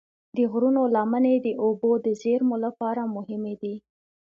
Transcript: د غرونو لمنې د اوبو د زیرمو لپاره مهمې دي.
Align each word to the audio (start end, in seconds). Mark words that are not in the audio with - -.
د 0.37 0.37
غرونو 0.51 0.81
لمنې 0.95 1.35
د 1.45 1.47
اوبو 1.63 1.91
د 2.05 2.07
زیرمو 2.21 2.55
لپاره 2.65 3.01
مهمې 3.15 3.55
دي. 3.61 3.75